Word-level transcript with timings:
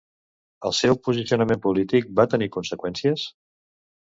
El 0.69 0.73
seu 0.77 0.97
posicionament 1.07 1.61
polític 1.67 2.09
va 2.21 2.27
tenir 2.33 2.49
conseqüències? 2.57 3.29